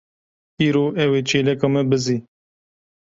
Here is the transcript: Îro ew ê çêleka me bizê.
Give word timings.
Îro 0.65 0.83
ew 1.03 1.11
ê 1.19 1.21
çêleka 1.29 1.67
me 1.73 1.81
bizê. 1.89 2.17